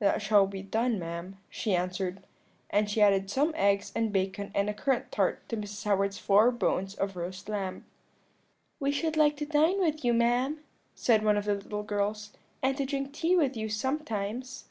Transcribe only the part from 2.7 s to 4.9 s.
and she added some eggs and bacon and a